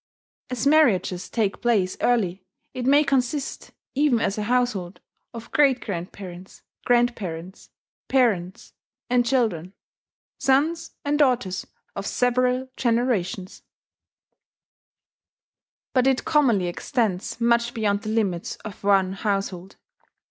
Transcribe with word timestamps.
As 0.49 0.65
marriages 0.65 1.29
take 1.29 1.61
place 1.61 1.95
early, 2.01 2.43
it 2.73 2.87
may 2.87 3.03
consist, 3.03 3.69
even 3.93 4.19
as 4.19 4.35
a 4.35 4.41
household, 4.49 4.99
of 5.31 5.51
great 5.51 5.79
grandparents, 5.79 6.63
grandparents, 6.87 7.69
parents, 8.07 8.73
and 9.11 9.23
children 9.23 9.73
sons 10.39 10.95
and 11.05 11.19
daughters 11.19 11.67
of 11.95 12.07
several 12.07 12.67
generations; 12.75 13.61
but 15.93 16.07
it 16.07 16.25
commonly 16.25 16.65
extends 16.65 17.39
much 17.39 17.75
beyond 17.75 18.01
the 18.01 18.09
limits 18.09 18.55
of 18.65 18.83
one 18.83 19.13
household. 19.13 19.75